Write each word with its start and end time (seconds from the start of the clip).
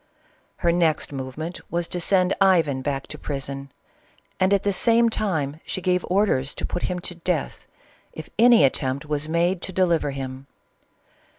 Her 0.55 0.71
next 0.71 1.13
movement 1.13 1.59
was 1.69 1.87
to 1.89 1.99
send 1.99 2.33
Ivan 2.41 2.81
back 2.81 3.05
to 3.05 3.19
prison, 3.19 3.71
and 4.39 4.51
at 4.51 4.63
the 4.63 4.73
same 4.73 5.09
time 5.09 5.59
she 5.63 5.79
gave 5.79 6.03
orders 6.09 6.55
to 6.55 6.65
put 6.65 6.81
him 6.89 6.97
to 7.01 7.13
death, 7.13 7.67
if 8.11 8.27
any 8.39 8.63
attempt 8.63 9.05
was 9.05 9.29
made 9.29 9.61
to 9.61 9.71
deliver 9.71 10.09
him. 10.09 10.47